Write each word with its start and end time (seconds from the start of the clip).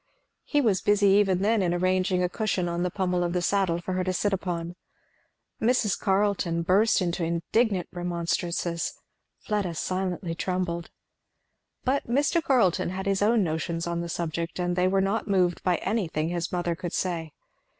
He 0.43 0.61
was 0.61 0.81
busy 0.81 1.09
even 1.09 1.43
then 1.43 1.61
in 1.61 1.75
arranging 1.75 2.23
a 2.23 2.27
cushion 2.27 2.67
on 2.67 2.81
the 2.81 2.89
pommel 2.89 3.23
of 3.23 3.33
the 3.33 3.41
saddle 3.43 3.79
for 3.79 3.93
her 3.93 4.03
to 4.03 4.11
sit 4.13 4.33
upon. 4.33 4.75
Mrs. 5.61 5.95
Carleton 5.99 6.63
burst 6.63 7.03
into 7.03 7.23
indignant 7.23 7.87
remonstrances; 7.91 8.95
Fleda 9.37 9.75
silently 9.75 10.33
trembled. 10.33 10.89
But 11.85 12.07
Mr. 12.07 12.41
Carleton 12.41 12.89
had 12.89 13.05
his 13.05 13.21
own 13.21 13.43
notions 13.43 13.85
on 13.85 14.01
the 14.01 14.09
subject, 14.09 14.57
and 14.57 14.75
they 14.75 14.87
were 14.87 15.01
not 15.01 15.27
moved 15.27 15.61
by 15.61 15.75
anything 15.75 16.29
his 16.29 16.51
mother 16.51 16.73
could 16.75 16.93
say. 16.93 17.31